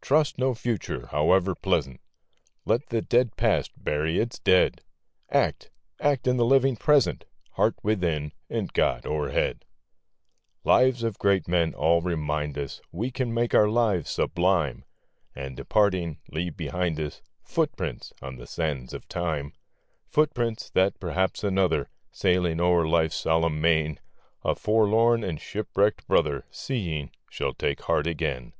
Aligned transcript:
Trust 0.00 0.38
no 0.38 0.54
Future, 0.54 1.08
howe'er 1.08 1.54
pleasant! 1.54 2.00
Let 2.64 2.88
the 2.88 3.02
dead 3.02 3.36
Past 3.36 3.72
bury 3.76 4.18
its 4.18 4.38
dead! 4.38 4.80
Act,— 5.28 5.70
act 6.00 6.26
in 6.26 6.38
the 6.38 6.44
living 6.46 6.74
Present! 6.74 7.26
Heart 7.50 7.74
within, 7.82 8.32
and 8.48 8.72
God 8.72 9.04
o'erhead! 9.06 9.56
A 9.56 9.58
PSALM 9.58 9.58
OF 9.58 10.64
LIFE. 10.64 10.64
Lives 10.64 11.02
of 11.02 11.18
great 11.18 11.48
men 11.48 11.74
all 11.74 12.00
remind 12.00 12.56
us 12.56 12.80
We 12.92 13.10
can 13.10 13.34
make 13.34 13.54
our 13.54 13.68
lives 13.68 14.08
sublime, 14.08 14.86
And, 15.34 15.54
departing, 15.54 16.16
leave 16.30 16.56
behind 16.56 16.98
us 16.98 17.20
Footsteps 17.42 18.14
on 18.22 18.36
the 18.36 18.46
sands 18.46 18.94
of 18.94 19.06
time; 19.06 19.52
Footsteps, 20.06 20.70
that 20.70 20.98
perhaps 20.98 21.44
another, 21.44 21.90
Sailing 22.10 22.58
o'er 22.58 22.88
life's 22.88 23.16
solemn 23.16 23.60
main, 23.60 24.00
A 24.42 24.54
forlorn 24.54 25.22
and 25.22 25.38
shipwrecked 25.38 26.06
brother, 26.06 26.46
Seeing, 26.50 27.10
shall 27.28 27.52
take 27.52 27.82
heart 27.82 28.06
again. 28.06 28.54